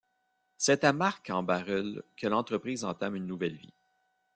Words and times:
C'est 0.57 0.83
à 0.83 0.93
Marcq-en-Barœul 0.93 2.01
que 2.17 2.25
l'entreprise 2.25 2.83
entame 2.85 3.15
une 3.17 3.27
nouvelle 3.27 3.55
vie. 3.57 3.75